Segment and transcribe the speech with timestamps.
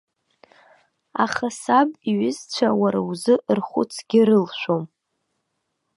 [1.23, 4.83] Аха саб иҩызцәа уара узы рхәыцгьы рылшәом.